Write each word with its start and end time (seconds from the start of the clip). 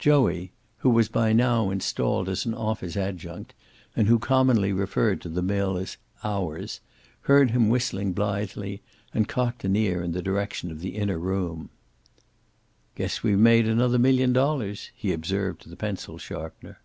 Joey, 0.00 0.50
who 0.78 0.90
was 0.90 1.08
by 1.08 1.32
now 1.32 1.70
installed 1.70 2.28
as 2.28 2.44
an 2.44 2.54
office 2.54 2.96
adjunct, 2.96 3.54
and 3.94 4.08
who 4.08 4.18
commonly 4.18 4.72
referred 4.72 5.20
to 5.20 5.28
the 5.28 5.42
mill 5.42 5.76
as 5.76 5.96
"ours," 6.24 6.80
heard 7.20 7.52
him 7.52 7.68
whistling 7.68 8.12
blithely 8.12 8.82
and 9.14 9.28
cocked 9.28 9.62
an 9.62 9.76
ear 9.76 10.02
in 10.02 10.10
the 10.10 10.22
direction 10.24 10.72
of 10.72 10.80
the 10.80 10.96
inner 10.96 11.20
room. 11.20 11.70
"Guess 12.96 13.22
we've 13.22 13.38
made 13.38 13.68
another 13.68 13.96
million 14.00 14.32
dollars," 14.32 14.90
he 14.96 15.12
observed 15.12 15.60
to 15.60 15.68
the 15.68 15.76
pencil 15.76 16.18
sharpener. 16.18 16.80